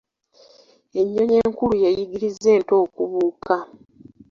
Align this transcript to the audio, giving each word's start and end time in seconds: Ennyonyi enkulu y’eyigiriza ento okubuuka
Ennyonyi 0.99 1.35
enkulu 1.45 1.73
y’eyigiriza 1.81 2.47
ento 2.57 2.75
okubuuka 2.83 3.55